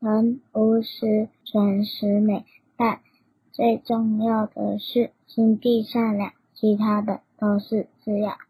[0.00, 2.44] 人无十全十美，
[2.76, 3.00] 但
[3.50, 6.32] 最重要的是心地善良。
[6.54, 8.47] 其他的都是次要。